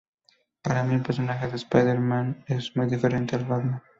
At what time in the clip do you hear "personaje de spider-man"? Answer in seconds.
1.03-2.43